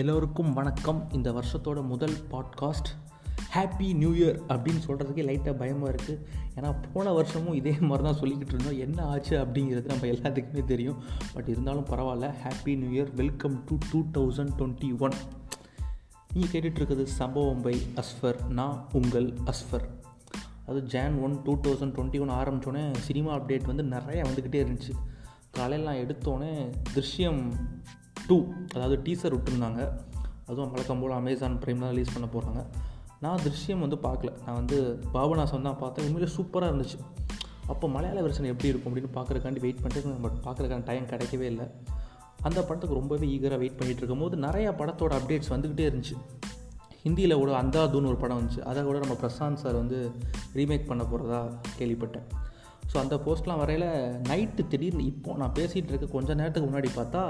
எல்லோருக்கும் 0.00 0.52
வணக்கம். 0.52 1.08
இந்த 1.12 1.28
வருஷத்தோட 1.32 1.82
முதல் 1.84 2.14
பாட்காஸ்ட் 2.30 2.90
ஹாப்பி 3.54 3.88
நியூ 3.94 4.10
இயர் 4.10 4.36
அப்படின்னு 4.48 4.80
சொல்கிறதுக்கே 4.86 5.24
லைட்டாக 5.28 5.52
பயமாக 5.52 5.94
இருக்குது 5.94 6.20
ஏன்னா 6.56 6.68
போன 6.92 7.12
வருஷமும் 7.12 7.54
இதே 7.54 7.72
மாதிரி 7.80 8.08
தான் 8.08 8.20
சொல்லிக்கிட்டு 8.20 8.54
இருந்தோம். 8.54 8.78
என்ன 8.78 9.04
ஆச்சு 9.04 9.34
அப்படிங்கிறது 9.44 9.84
நம்ம 9.84 10.06
எல்லாத்துக்குமே 10.06 10.64
தெரியும். 10.64 11.02
பட் 11.34 11.48
இருந்தாலும் 11.48 11.86
பரவாயில்ல. 11.86 12.30
Happy 12.44 12.76
new 12.76 13.02
year 13.02 13.14
welcome 13.14 13.64
to 13.66 13.76
two 13.90 14.00
thousand 14.14 14.54
twenty 14.58 14.98
one 14.98 15.16
நீங்கள் 16.32 16.52
கேட்டுட்ருக்குது 16.52 17.02
சம்பவம் 17.02 17.62
பை 17.62 17.76
அஸ்ஃபர் 17.96 18.46
நான் 18.48 18.88
உங்கள் 18.92 19.28
அஸ்ஃபர் 19.44 19.86
அது 20.66 20.82
Jan 20.82 21.20
one 21.20 21.42
two 21.42 21.56
thousand 21.56 21.94
twenty 21.98 22.20
one 22.20 22.36
ஆரம்பித்தோடனே 22.40 22.96
cinema 22.96 23.34
update 23.34 23.70
வந்து 23.72 23.96
நிறையா 23.96 24.24
வந்துக்கிட்டே 24.30 24.62
இருந்துச்சு. 24.64 24.94
காலையில் 25.50 25.88
நான் 25.88 26.02
எடுத்தோடனே 26.04 26.72
திருஷ்யம் 26.94 27.42
டூ 28.28 28.36
அதாவது 28.74 28.96
டீசர் 29.06 29.34
விட்டுருந்தாங்க. 29.36 29.80
அதுவும் 30.46 30.70
வழக்கம் 30.70 31.00
போல் 31.00 31.10
அமேசான் 31.10 31.58
ப்ரைம்லாம் 31.64 31.92
ரிலீஸ் 31.94 32.14
பண்ண 32.14 32.28
போகிறாங்க 32.34 32.62
நான் 33.24 33.42
திருஷ்யம் 33.44 33.78
வந்து 33.78 33.96
பார்க்கல. 33.96 34.30
நான் 34.46 34.58
வந்து 34.60 34.76
பாபநாசம் 35.14 35.66
தான் 35.68 35.78
பார்த்தேன் 35.78 36.04
உண்மையிலே 36.06 36.32
சூப்பராக 36.36 36.70
இருந்துச்சு. 36.72 36.98
அப்போ 37.66 37.88
மலையாள 37.88 38.20
வெர்ஷன் 38.26 38.50
எப்படி 38.52 38.68
இருக்கும் 38.68 38.90
அப்படின்னு 38.90 39.12
பார்க்குறக்காண்டி 39.16 39.60
வெயிட் 39.64 39.82
பண்ணிட்டு 39.82 40.22
பட் 40.22 40.38
பார்க்குறக்கான 40.46 40.84
டைம் 40.84 41.04
கிடைக்கவே 41.04 41.46
இல்லை. 41.52 41.66
அந்த 42.42 42.58
படத்துக்கு 42.62 42.98
ரொம்பவே 43.00 43.26
ஈகராக 43.26 43.58
வெயிட் 43.62 43.78
பண்ணிகிட்டு 43.78 44.02
இருக்கும்போது 44.02 44.36
நிறையா 44.36 44.70
படத்தோட 44.80 45.12
அப்டேட்ஸ் 45.18 45.52
வந்துக்கிட்டே 45.54 45.86
இருந்துச்சு. 45.90 46.16
ஹிந்தியில் 47.04 47.40
கூட 47.42 47.50
அந்தாதுன்னு 47.62 48.10
ஒரு 48.12 48.16
படம் 48.16 48.38
வந்துச்சு. 48.40 48.60
அதை 48.60 48.80
கூட 48.84 48.98
நம்ம 48.98 49.16
பிரசாந்த் 49.22 49.62
சார் 49.64 49.74
வந்து 49.74 49.98
ரீமேக் 50.58 50.88
பண்ண 50.88 51.04
போகிறதா 51.04 51.40
கேள்விப்பட்டேன். 51.78 52.26
ஸோ 52.92 52.96
அந்த 52.96 53.16
போஸ்ட்லாம் 53.16 53.56
வரையில் 53.56 53.88
நைட்டு 54.30 54.62
திடீர்னு 54.68 55.04
இப்போ 55.04 55.36
நான் 55.36 55.56
பேசிகிட்டு 55.58 55.92
இருக்க 55.92 56.06
கொஞ்சம் 56.06 56.36
நேரத்துக்கு 56.36 56.68
முன்னாடி 56.70 56.90
பார்த்தா 56.96 57.22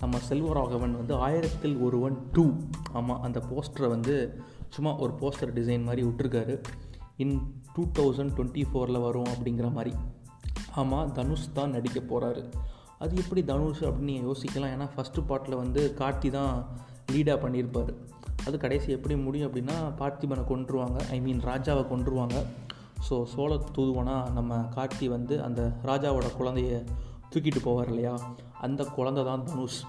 நம்ம 0.00 0.18
செல்வராகவன் 0.28 0.94
வந்து 1.00 1.14
ஆயிரத்தில் 1.26 1.76
ஒருவன் 1.86 2.16
டூ. 2.32 2.44
ஆமாம் 2.92 3.22
அந்த 3.22 3.38
போஸ்டரை 3.50 3.88
வந்து 3.88 4.14
சும்மா 4.68 4.92
ஒரு 5.04 5.12
போஸ்டர் 5.20 5.54
டிசைன் 5.58 5.86
மாதிரி 5.88 6.04
விட்டுருக்காரு. 6.06 6.56
இன் 7.16 7.36
டூ 7.74 7.82
தௌசண்ட் 7.98 8.34
டுவெண்ட்டி 8.36 8.64
ஃபோரில் 8.70 9.04
வரும் 9.06 9.30
அப்படிங்கிற 9.34 9.68
மாதிரி. 9.72 9.94
ஆமாம் 10.74 11.12
தனுஷ் 11.12 11.46
தான் 11.52 11.74
நடிக்க 11.76 12.00
போகிறாரு 12.00 12.42
அது 12.98 13.12
எப்படி 13.22 13.44
தனுஷ் 13.44 13.82
அப்படின்னு 13.86 14.10
நீங்கள் 14.10 14.28
யோசிக்கலாம். 14.30 14.74
ஏன்னா 14.74 14.86
ஃபஸ்ட்டு 14.94 15.26
பாட்டில் 15.30 15.60
வந்து 15.62 15.82
கார்த்தி 15.98 16.28
தான் 16.30 16.52
லீடாக 17.12 17.38
பண்ணியிருப்பார். 17.44 17.92
அது 18.46 18.56
கடைசி 18.58 18.88
எப்படி 18.92 19.14
முடியும் 19.16 19.48
அப்படின்னா 19.48 19.76
பார்த்திபனை 20.00 20.42
கொண்டுருவாங்க 20.52 20.98
ஐ 21.10 21.18
மீன் 21.20 21.40
ராஜாவை 21.40 21.82
கொண்டுருவாங்க 21.92 22.36
ஸோ 23.06 23.14
சோழ 23.32 23.52
தூதுவனாக 23.76 24.30
நம்ம 24.36 24.58
கார்த்தி 24.76 25.06
வந்து 25.08 25.34
அந்த 25.42 25.60
ராஜாவோட 25.84 26.28
குழந்தைய 26.38 26.76
தூக்கிட்டு 27.30 27.60
போவார் 27.66 27.90
இல்லையா? 27.92 28.14
அந்த 28.66 28.82
குழந்தை 28.96 29.22
தான் 29.24 29.44
தனுஷ். 29.48 29.80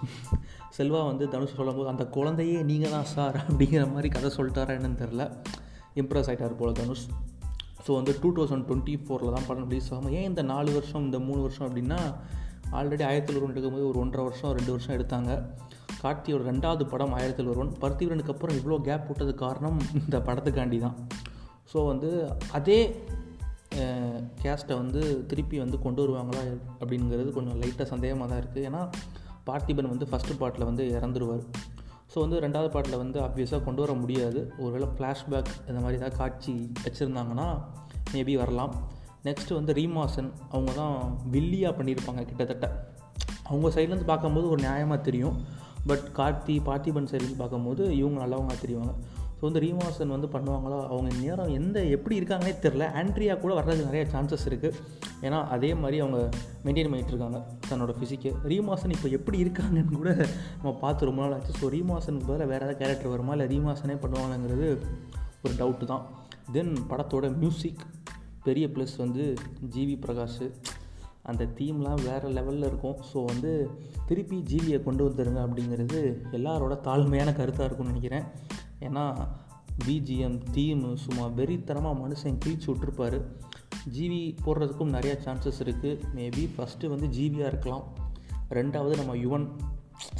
செல்வா 0.77 1.01
வந்து 1.05 1.25
தனுஷ் 1.33 1.57
சொல்லும்போது 1.59 1.89
அந்த 1.89 2.05
குழந்தையே 2.17 2.57
நீங்கள் 2.71 2.93
தான் 2.95 3.09
சார் 3.13 3.37
அப்படிங்கிற 3.43 3.83
மாதிரி 3.93 4.09
கதை 4.15 4.31
சொல்லிட்டாரா 4.37 4.75
என்னன்னு 4.77 5.01
தெரில 5.03 5.25
இம்ப்ரெஸ் 6.01 6.29
ஆகிட்டார் 6.31 6.59
போல் 6.61 6.79
தனுஷ். 6.81 7.05
ஸோ 7.85 7.93
வந்து 7.93 8.13
டூ 8.21 8.29
தௌசண்ட் 8.37 8.65
டுவெண்ட்டி 8.69 8.95
ஃபோரில் 9.03 9.33
தான் 9.35 9.47
படம் 9.47 9.67
ரிலீஸ் 9.69 9.89
ஆகும் 9.93 10.13
ஏன் 10.19 10.27
இந்த 10.31 10.41
நாலு 10.41 10.69
வருஷம் 10.71 11.05
இந்த 11.05 11.19
மூணு 11.19 11.41
வருஷம் 11.41 11.67
அப்படின்னா 11.67 11.99
ஆல்ரெடி 12.77 13.03
ஆயிரத்தி 13.09 13.33
ஒருவன் 13.33 13.51
எடுக்கும்போது 13.53 13.85
ஒரு 13.89 13.99
ஒன்றரை 13.99 14.23
வருஷம் 14.25 14.53
ரெண்டு 14.57 14.71
வருஷம் 14.71 14.95
எடுத்தாங்க. 14.97 15.31
கார்த்தியோட 16.01 16.43
ரெண்டாவது 16.51 16.83
படம் 16.93 17.13
ஆயிரத்தி 17.19 17.43
ஒருவன் 17.43 17.71
பருத்திவரனுக்கு 17.81 18.33
அப்புறம் 18.33 18.57
இவ்வளோ 18.59 18.81
கேப் 18.81 19.07
விட்டது 19.07 19.33
காரணம் 19.35 19.79
இந்த 19.93 20.17
படத்துக்காண்டி 20.27 20.79
தான். 20.79 20.97
ஸோ 21.71 21.77
வந்து 21.85 22.09
அதே 22.51 22.79
கேஸ்ட்டை 24.41 24.75
வந்து 24.81 25.01
திருப்பி 25.31 25.57
வந்து 25.63 25.77
கொண்டு 25.85 26.01
வருவாங்களா 26.03 26.41
அப்படிங்கிறது 26.81 27.31
கொஞ்சம் 27.37 27.57
லைட்டாக 27.61 27.87
சந்தேகமாக 27.93 28.27
தான் 28.31 28.41
இருக்குது 28.43 28.67
ஏன்னா 28.69 28.81
பார்த்திபன் 29.49 29.91
வந்து 29.93 30.07
ஃபஸ்ட்டு 30.11 30.37
பாட்டில் 30.41 30.67
வந்து 30.69 30.83
இறந்துருவார். 30.97 31.43
ஸோ 32.11 32.17
வந்து 32.25 32.37
ரெண்டாவது 32.45 32.69
பாட்டில் 32.75 33.01
வந்து 33.03 33.17
ஆப்வியஸாக 33.25 33.61
கொண்டு 33.67 33.81
வர 33.83 33.93
முடியாது. 34.03 34.39
ஒருவேளை 34.63 34.87
ஃப்ளாஷ்பேக் 34.95 35.51
இந்த 35.69 35.79
மாதிரி 35.83 35.99
ஏதாவது 35.99 36.17
காட்சி 36.21 36.53
வச்சுருந்தாங்கன்னா 36.85 37.47
மேபி 38.13 38.35
வரலாம். 38.43 38.73
நெக்ஸ்ட்டு 39.27 39.57
வந்து 39.59 39.73
ரீமாசன் 39.79 40.29
அவங்க 40.53 40.71
தான் 40.81 40.97
வில்லியாக 41.33 41.73
பண்ணியிருப்பாங்க 41.79 42.21
கிட்டத்தட்ட. 42.29 42.67
அவங்க 43.49 43.67
சைட்லேருந்து 43.75 44.09
பார்க்கும்போது 44.11 44.47
ஒரு 44.53 44.61
நியாயமாக 44.67 44.99
தெரியும். 45.07 45.37
பட் 45.89 46.05
கார்த்தி 46.19 46.55
பார்த்திபன் 46.69 47.09
சைட்லேருந்து 47.11 47.41
பார்க்கும்போது 47.43 47.83
இவங்க 48.01 48.17
நல்லவங்க 48.23 48.55
தெரியுவாங்க 48.63 48.93
ஸோ 49.37 49.43
வந்து 49.47 49.61
ரீமாசன் 49.65 50.13
வந்து 50.13 50.27
பண்ணுவாங்களோ? 50.35 50.77
அவங்க 50.91 51.09
நேரம் 51.23 51.51
எந்த 51.57 51.77
எப்படி 51.95 52.15
இருக்காங்கன்னே 52.19 52.53
தெரில 52.63 52.85
ஆண்ட்ரியா 53.01 53.33
கூட 53.41 53.51
வர்றதுக்கு 53.53 53.89
நிறைய 53.89 54.03
சான்சஸ் 54.13 54.45
இருக்குது 54.49 54.79
ஏன்னா 55.25 55.39
அதே 55.55 55.69
மாதிரி 55.81 55.97
அவங்க 56.03 56.19
மெயின்டைன் 56.65 56.89
பண்ணிகிட்டு 56.91 57.13
இருக்காங்க 57.15 57.39
தன்னோட 57.69 57.93
ஃபிசிக்கு 57.97 58.31
ரீமாசன் 58.51 58.95
இப்போ 58.95 59.09
எப்படி 59.17 59.37
இருக்காங்கன்னு 59.45 59.97
கூட 59.99 60.11
நம்ம 60.61 60.73
பார்த்து 60.83 61.09
ரொம்ப 61.09 61.21
நாள் 61.23 61.35
ஆச்சு. 61.37 61.53
ஸோ 61.61 61.69
ரீமாசனுக்கு 61.75 62.29
பதிலாக 62.29 62.49
வேறு 62.53 62.63
ஏதாவது 62.65 62.79
கேரக்டர் 62.81 63.13
வருமா? 63.15 63.35
இல்லை 63.37 63.47
ரீமாசனே 63.53 63.97
பண்ணுவாங்கங்கிறது 64.05 64.69
ஒரு 65.43 65.53
டவுட்டு 65.61 65.85
தான். 65.85 66.03
தென் 66.51 66.73
படத்தோட 66.89 67.25
மியூசிக் 67.37 67.85
பெரிய 68.43 68.67
ப்ளஸ் 68.67 68.97
வந்து 68.97 69.23
ஜிவி 69.75 69.95
பிரகாஷ். 70.05 70.43
அந்த 71.23 71.47
தீம்லாம் 71.57 72.03
வேறு 72.09 72.27
லெவலில் 72.29 72.67
இருக்கும். 72.71 72.97
ஸோ 73.13 73.17
வந்து 73.25 73.51
திருப்பி 74.09 74.37
ஜிவியை 74.51 74.79
கொண்டு 74.83 75.03
வந்துருங்க 75.09 75.39
அப்படிங்கிறது 75.45 75.99
எல்லாரோட 76.37 76.75
தாழ்மையான 76.87 77.29
கருத்தாக 77.39 77.67
இருக்கும்னு 77.67 77.93
நினைக்கிறேன். 77.93 78.27
ஏன்னா 78.79 79.27
பிஜிஎம் 79.85 80.37
தீமு 80.51 80.95
சும்மா 80.95 81.25
வெறித்தனமாக 81.25 81.99
மனுஷன் 82.03 82.37
கிழிச்சு 82.45 82.67
விட்ருப்பார் 82.67 83.17
ஜிவி 83.95 84.35
போடுறதுக்கும் 84.45 84.93
நிறையா 84.93 85.15
சான்சஸ் 85.25 85.59
இருக்குது 85.59 85.99
மேபி 86.15 86.43
ஃபஸ்ட்டு 86.55 86.87
வந்து 86.87 87.07
ஜிவியாக 87.07 87.51
இருக்கலாம். 87.53 87.83
ரெண்டாவது 88.49 88.95
நம்ம 88.95 89.15
யுவன் 89.15 89.47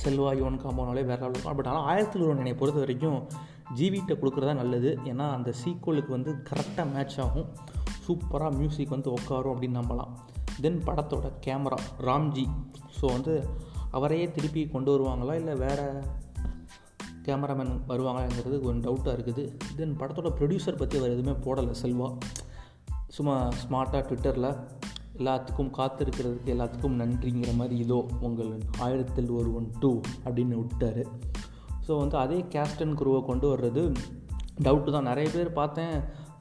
செல்வா 0.04 0.32
யுவன் 0.40 0.60
காம்போனாலே 0.62 1.04
வேறு 1.06 1.22
லெவலில் 1.22 1.30
இருக்கும் 1.30 1.56
பட் 1.56 1.68
ஆனால் 1.68 1.84
ஆயிரத்தில் 1.84 2.22
ஒருவன் 2.22 2.38
என்னை 2.38 2.54
பொறுத்த 2.54 2.80
வரைக்கும் 2.80 3.28
ஜிவிட்ட 3.76 4.14
கொடுக்குறதா 4.14 4.56
நல்லது. 4.56 5.00
ஏன்னா 5.04 5.32
அந்த 5.32 5.54
சீக்குவலுக்கு 5.64 6.10
வந்து 6.10 6.32
கரெக்டாக 6.50 6.94
மேட்ச் 6.94 7.20
ஆகும். 7.20 7.48
சூப்பராக 8.08 8.58
மியூசிக் 8.58 8.90
வந்து 8.90 9.12
உட்காரும் 9.12 9.54
அப்படின்னு 9.54 9.80
நம்பலாம். 9.82 10.14
தென் 10.62 10.82
படத்தோட 10.86 11.32
கேமரா 11.46 11.80
ராம்ஜி. 12.02 12.46
ஸோ 13.02 13.06
வந்து 13.06 13.50
அவரையே 13.92 14.32
திருப்பி 14.32 14.68
கொண்டு 14.68 14.92
வருவாங்களா? 14.94 15.34
இல்லை 15.34 15.56
வேறு 15.56 16.02
கேமராமேன் 17.28 17.74
வருவாங்களாங்கிறது 17.92 18.58
கொஞ்சம் 18.66 18.86
டவுட்டாக 18.88 19.16
இருக்குது. 19.18 19.46
தென் 19.80 19.96
படத்தோட 20.02 20.32
ப்ரொடியூசர் 20.40 20.82
பற்றி 20.82 21.00
அவர் 21.00 21.16
எதுவுமே 21.16 21.36
போடலை 21.46 21.74
செல்வா. 21.84 22.10
சும்மா 23.16 23.36
ஸ்மார்ட்டாக 23.64 24.02
ட்விட்டரில் 24.10 24.52
எல்லாத்துக்கும் 25.20 25.72
காத்திருக்கிறதுக்கு 25.78 26.54
எல்லாத்துக்கும் 26.56 26.98
நன்றிங்கிற 27.02 27.52
மாதிரி 27.60 27.76
இதோ 27.84 28.00
உங்கள் 28.28 28.52
ஆயிரத்தில் 28.86 29.30
ஒரு 29.40 29.50
ஒன் 29.60 29.70
டூ 29.82 29.92
அப்படின்னு 30.26 30.56
விட்டார். 30.62 31.04
ஸோ 31.86 31.92
வந்து 32.04 32.18
அதே 32.24 32.40
கேஸ்டன் 32.56 32.98
குருவை 33.00 33.20
கொண்டு 33.30 33.48
வர்றது 33.54 33.84
டவுட்டு 34.66 34.94
தான். 34.96 35.10
நிறைய 35.12 35.28
பேர் 35.36 35.50
பார்த்தேன் 35.60 35.96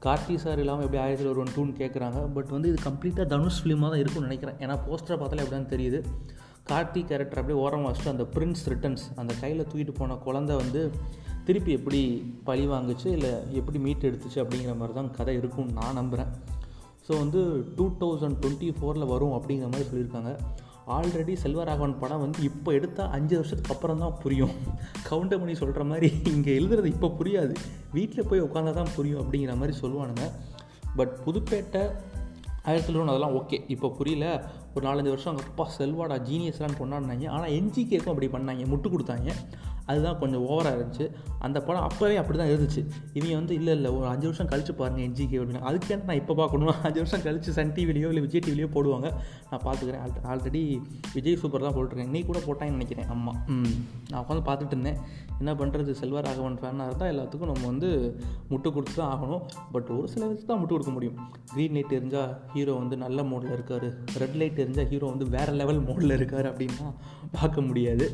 கார்த்தி 0.05 0.35
சார் 0.43 0.59
இல்லாமல் 0.63 0.85
எப்படி 0.85 1.01
ஆயிரத்தில் 1.03 1.31
ஒரு 1.31 1.41
ஒன் 1.43 1.53
டூன்னு 1.55 1.73
கேட்குறாங்க 1.79 2.19
பட் 2.35 2.51
வந்து 2.55 2.69
இது 2.71 2.79
கம்ப்ளீட்டாக 2.87 3.25
தனுஷ் 3.33 3.59
ஃபிலிமாக 3.61 3.89
தான் 3.93 4.01
இருக்கும்னு 4.03 4.29
நினைக்கிறேன். 4.29 4.59
ஏன்னா 4.63 4.75
போஸ்டரை 4.87 5.17
பார்த்தாலே 5.21 5.43
எப்படின்னு 5.45 5.71
தெரியுது. 5.73 5.99
கார்த்தி 6.69 7.01
கேரக்டர் 7.05 7.39
அப்படியே 7.39 7.59
ஓரம் 7.59 7.85
வச்சுட்டு 7.85 8.07
அந்த 8.07 8.25
பிரின்ஸ் 8.35 8.63
ரிட்டர்ன்ஸ் 8.67 9.05
அந்த 9.15 9.33
கையில் 9.41 9.65
தூக்கிட்டு 9.65 9.95
போன 9.95 10.17
குழந்த 10.25 10.55
வந்து 10.55 10.91
திருப்பி 11.45 11.71
எப்படி 11.71 12.01
பழி 12.43 12.67
வாங்குச்சு 12.67 13.05
இல்லை 13.05 13.31
எப்படி 13.51 13.79
மீட் 13.79 14.05
எடுத்துச்சு 14.05 14.39
அப்படிங்கிற 14.43 14.77
மாதிரி 14.77 14.93
தான் 14.93 15.11
கதை 15.11 15.35
இருக்கும்னு 15.35 15.73
நான் 15.73 15.93
நம்புகிறேன் 15.93 16.31
ஸோ 17.07 17.17
வந்து 17.17 17.65
டூ 17.75 17.85
தௌசண்ட் 17.99 18.37
டுவெண்ட்டி 18.41 18.69
ஃபோரில் 18.79 19.07
வரும் 19.07 19.31
அப்படிங்கிற 19.31 19.67
மாதிரி 19.71 19.89
சொல்லியிருக்காங்க. 19.89 20.31
ஆல்ரெடி 20.87 21.33
செல்வராகவன் 21.43 21.99
படம் 21.99 22.19
வந்து 22.19 22.43
இப்போ 22.43 22.71
எடுத்தால் 22.71 23.09
அஞ்சு 23.09 23.35
வருஷத்துக்கு 23.35 23.73
அப்புறம் 23.73 23.99
தான் 23.99 24.17
புரியும். 24.21 24.51
கவுண்டமணி 25.09 25.55
சொல்கிற 25.55 25.83
மாதிரி 25.83 26.09
இங்கே 26.23 26.59
எழுதுறது 26.59 26.85
இப்போ 26.85 27.07
புரியாது. 27.19 27.55
வீட்டில் 27.93 28.27
போய் 28.27 28.41
உட்காந்தா 28.41 28.73
தான் 28.73 28.93
புரியும் 28.95 29.21
அப்படிங்கிற 29.21 29.55
மாதிரி 29.55 29.77
சொல்லுவானுங்க. 29.81 30.27
பட் 30.95 31.13
புதுப்பேட்டை 31.25 31.81
ஆயிரத்தி 32.67 32.93
ஒன்று 32.93 33.13
அதெல்லாம் 33.13 33.35
ஓகே 33.35 33.57
இப்போ 33.67 33.89
புரியல. 33.89 34.25
ஒரு 34.75 34.87
நாலஞ்சு 34.87 35.09
வருஷம் 35.13 35.35
அங்கே 35.35 35.47
அப்பா 35.47 35.65
செல்வாடா 35.77 36.15
ஜீனியஸ்லாம் 36.29 36.79
கொண்டாடினாங்க 36.79 37.29
ஆனால் 37.29 37.49
என்ஜிகேக்கும் 37.49 38.13
அப்படி 38.13 38.27
பண்ணாங்க. 38.27 38.65
முட்டு 38.65 38.89
கொடுத்தாங்க. 38.89 39.31
அதுதான் 39.91 40.17
கொஞ்சம் 40.21 40.43
ஓவராக 40.49 40.75
இருந்துச்சு. 40.77 41.05
அந்த 41.45 41.57
படம் 41.67 41.85
அப்போவே 41.87 42.15
அப்படி 42.21 42.37
தான் 42.41 42.51
இருந்துச்சு. 42.53 42.81
இவங்க 43.17 43.33
வந்து 43.39 43.53
இல்லை 43.59 43.73
இல்லை 43.77 43.89
ஒரு 43.97 44.07
அஞ்சு 44.13 44.25
வருஷம் 44.29 44.49
கழிச்சு 44.51 44.73
பாருங்கள் 44.79 45.05
என்ஜிகே 45.07 45.39
அப்படின்னா. 45.39 45.63
அதுக்கே 45.69 45.97
நான் 46.09 46.19
இப்போ 46.21 46.33
பார்க்கணும்? 46.41 46.71
அஞ்சு 46.87 46.99
வருஷம் 47.03 47.23
கழிச்சு 47.27 47.51
சன் 47.57 47.73
டிவிலையோ 47.77 48.09
இல்லை 48.11 48.23
விஜய் 48.25 48.43
டிவிலையோ 48.47 48.69
போடுவாங்க. 48.75 49.07
நான் 49.51 49.63
பார்த்துக்கிறேன். 49.65 50.01
ஆல் 50.05 50.25
ஆல்ரெடி 50.33 50.61
விஜய் 51.15 51.39
சூப்பர் 51.43 51.65
தான் 51.67 51.75
போட்டுருக்கேன் 51.77 52.11
நீ 52.15 52.21
கூட 52.29 52.39
போட்டான்னு 52.47 52.75
நினைக்கிறேன் 52.77 53.09
அம்மா. 53.15 53.33
நான் 54.09 54.21
உட்காந்து 54.23 54.45
பார்த்துட்டு 54.49 54.75
இருந்தேன். 54.75 54.99
என்ன 55.41 55.51
பண்ணுறது 55.61 55.93
செல்வராகவன் 56.01 56.59
ஃபேனாக 56.61 56.89
இருந்தால் 56.89 57.11
எல்லாத்துக்கும் 57.13 57.51
நம்ம 57.53 57.65
வந்து 57.71 57.89
முட்டு 58.51 58.69
கொடுத்து 58.75 58.95
தான் 58.99 59.11
ஆகணும். 59.15 59.43
பட் 59.75 59.89
ஒரு 59.97 60.07
சில 60.15 60.27
வச்சு 60.31 60.45
தான் 60.51 60.61
முட்டு 60.61 60.75
கொடுக்க 60.75 60.93
முடியும். 60.97 61.17
க்ரீன் 61.53 61.75
லைட் 61.77 61.95
எரிஞ்சால் 61.99 62.33
ஹீரோ 62.55 62.75
வந்து 62.81 62.97
நல்ல 63.05 63.23
மோடில் 63.31 63.55
இருக்கார். 63.57 63.87
ரெட் 64.23 64.37
லைட் 64.41 64.61
எரிஞ்சால் 64.65 64.89
ஹீரோ 64.91 65.07
வந்து 65.13 65.27
வேறு 65.37 65.53
லெவல் 65.61 65.81
மோடில் 65.89 66.17
இருக்கார் 66.19 66.49
அப்படின்னா 66.51 66.89
பார்க்க 67.37 67.67
முடியாது. 67.69 68.07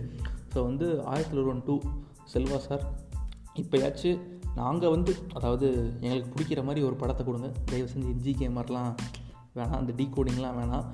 ஸோ 0.53 0.59
வந்து 0.69 0.87
ஆயிரத்தி 1.11 1.37
ஒருவன் 1.41 1.63
டூ 1.67 1.75
செல்வா 2.33 2.57
சார் 2.67 2.83
இப்போயாச்சும் 3.61 4.21
நாங்கள் 4.59 4.93
வந்து 4.95 5.11
அதாவது 5.37 5.67
எங்களுக்கு 6.03 6.31
பிடிக்கிற 6.33 6.61
மாதிரி 6.67 6.81
ஒரு 6.89 6.95
படத்தை 7.01 7.23
கொடுங்க. 7.25 7.47
தயவு 7.69 7.91
செஞ்சு 7.93 8.11
என்ஜி 8.15 8.33
கேமர்லாம் 8.41 8.91
வேணாம் 9.57 9.79
அந்த 9.79 9.93
டீ 9.97 10.05
கோடிங்லாம் 10.15 10.57
வேணாம். 10.59 10.85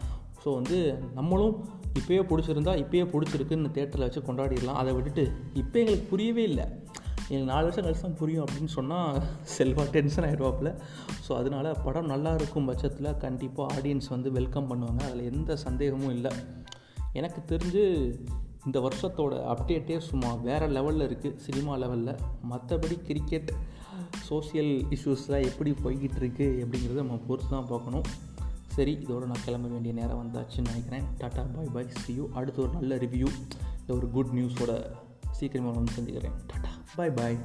ஸோ 0.43 0.49
வந்து 0.57 0.77
நம்மளும் 1.17 1.55
இப்போயே 1.99 2.21
பிடிச்சிருந்தா 2.29 2.73
இப்போயே 2.83 3.05
பிடிச்சிருக்குன்னு 3.13 3.75
தேட்டரில் 3.77 4.05
வச்சு 4.07 4.21
கொண்டாடிடலாம். 4.27 4.79
அதை 4.81 4.91
விட்டுட்டு 4.97 5.25
இப்போ 5.61 5.75
எங்களுக்கு 5.81 6.07
புரியவே 6.13 6.43
இல்லை. 6.51 6.65
எங்களுக்கு 7.29 7.51
நாலு 7.53 7.65
வருஷம் 7.65 7.85
கழிச்சு 7.85 8.05
தான் 8.05 8.19
புரியும் 8.21 8.43
அப்படின்னு 8.45 8.71
சொன்னால் 8.77 9.17
செல்வா 9.55 9.83
டென்ஷன் 9.95 10.27
ஆகிடுவாப்பில் 10.27 10.71
ஸோ 11.25 11.31
அதனால் 11.39 11.69
படம் 11.85 12.11
நல்லா 12.13 12.31
இருக்கும் 12.39 12.67
பட்சத்தில் 12.69 13.17
கண்டிப்பாக 13.25 13.73
ஆடியன்ஸ் 13.75 14.09
வந்து 14.15 14.31
வெல்கம் 14.37 14.69
பண்ணுவாங்க. 14.71 15.01
அதில் 15.07 15.29
எந்த 15.33 15.57
சந்தேகமும் 15.65 16.15
இல்லை. 16.17 16.31
எனக்கு 17.19 17.41
தெரிஞ்சு 17.51 17.83
இந்த 18.65 18.77
வருஷத்தோட 18.85 19.33
அப்டேட்டே 19.51 19.97
சும்மா 20.09 20.29
வேறு 20.47 20.67
லெவலில் 20.67 21.05
இருக்குது 21.07 21.39
சினிமா 21.45 21.75
லெவலில் 21.83 22.19
மற்றபடி 22.51 22.95
கிரிக்கெட் 23.07 23.51
சோசியல் 24.29 24.73
இஷ்யூஸ்லாம் 24.95 25.47
எப்படி 25.49 25.71
போய்கிட்டு 25.83 26.19
இருக்கு 26.23 26.47
அப்படிங்கிறத 26.63 27.01
நம்ம 27.03 27.19
பொறுத்து 27.29 27.49
தான் 27.49 27.69
பார்க்கணும். 27.71 28.05
சரி 28.75 28.93
இதோட 29.03 29.23
நான் 29.31 29.45
கிளம்ப 29.45 29.67
வேண்டிய 29.67 29.93
நேரம் 29.99 30.19
வந்தாச்சுன்னு 30.21 30.69
நினைக்கிறேன். 30.71 31.05
டாட்டா 31.21 31.43
பாய் 31.55 31.71
பாய் 31.75 31.89
சியூ 32.03 32.25
அடுத்து 32.39 32.61
ஒரு 32.65 32.71
நல்ல 32.77 32.95
ரிவ்யூ 33.05 33.29
ஒரு 33.97 34.09
குட் 34.15 34.33
நியூஸோட 34.37 34.73
சீக்கிரமாக 35.37 35.75
வந்து 35.79 35.95
சந்திக்கிறேன். 35.97 36.35
டாட்டா 36.51 36.71
பாய் 36.95 37.15
பாய் 37.19 37.37